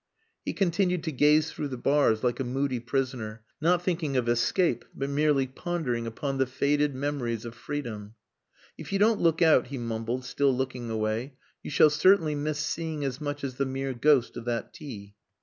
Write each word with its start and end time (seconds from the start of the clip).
He 0.43 0.53
continued 0.53 1.03
to 1.03 1.11
gaze 1.11 1.51
through 1.51 1.67
the 1.67 1.77
bars 1.77 2.23
like 2.23 2.39
a 2.39 2.43
moody 2.43 2.79
prisoner, 2.79 3.43
not 3.61 3.83
thinking 3.83 4.17
of 4.17 4.27
escape, 4.27 4.83
but 4.95 5.11
merely 5.11 5.45
pondering 5.45 6.07
upon 6.07 6.39
the 6.39 6.47
faded 6.47 6.95
memories 6.95 7.45
of 7.45 7.53
freedom. 7.53 8.15
"If 8.79 8.91
you 8.91 8.97
don't 8.97 9.21
look 9.21 9.43
out," 9.43 9.67
he 9.67 9.77
mumbled, 9.77 10.25
still 10.25 10.57
looking 10.57 10.89
away, 10.89 11.35
"you 11.61 11.69
shall 11.69 11.91
certainly 11.91 12.33
miss 12.33 12.57
seeing 12.57 13.05
as 13.05 13.21
much 13.21 13.43
as 13.43 13.57
the 13.57 13.65
mere 13.67 13.93
ghost 13.93 14.35
of 14.37 14.45
that 14.45 14.73
tea." 14.73 15.13